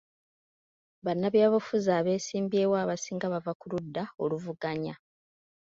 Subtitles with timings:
[1.05, 4.95] Bannabyabufuzi abeesimbyewo abasinga bava ku ludda luvuganya.